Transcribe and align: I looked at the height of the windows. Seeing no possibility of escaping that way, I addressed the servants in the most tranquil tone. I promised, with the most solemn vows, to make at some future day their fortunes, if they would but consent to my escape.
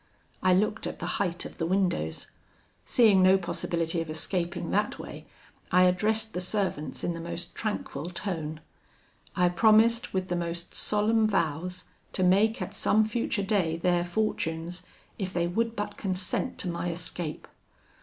I 0.41 0.51
looked 0.55 0.87
at 0.87 0.97
the 0.97 1.05
height 1.21 1.45
of 1.45 1.59
the 1.59 1.65
windows. 1.67 2.25
Seeing 2.85 3.21
no 3.21 3.37
possibility 3.37 4.01
of 4.01 4.09
escaping 4.09 4.71
that 4.71 4.97
way, 4.97 5.27
I 5.71 5.83
addressed 5.83 6.33
the 6.33 6.41
servants 6.41 7.03
in 7.03 7.13
the 7.13 7.19
most 7.19 7.53
tranquil 7.53 8.05
tone. 8.05 8.61
I 9.35 9.47
promised, 9.49 10.11
with 10.11 10.27
the 10.27 10.35
most 10.35 10.73
solemn 10.73 11.27
vows, 11.27 11.83
to 12.13 12.23
make 12.23 12.63
at 12.63 12.73
some 12.73 13.05
future 13.05 13.43
day 13.43 13.77
their 13.77 14.03
fortunes, 14.03 14.81
if 15.19 15.31
they 15.33 15.45
would 15.45 15.75
but 15.75 15.97
consent 15.97 16.57
to 16.61 16.67
my 16.67 16.89
escape. 16.89 17.47